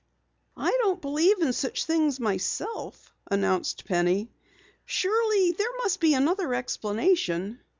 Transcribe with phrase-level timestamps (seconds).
[0.57, 4.31] "I don't believe in such things myself," announced Penny.
[4.83, 7.59] "Surely there must be another explanation."